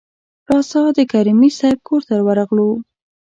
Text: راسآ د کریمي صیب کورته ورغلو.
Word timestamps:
راسآ 0.49 0.81
د 0.97 0.99
کریمي 1.11 1.49
صیب 1.59 1.77
کورته 1.87 2.15
ورغلو. 2.27 2.69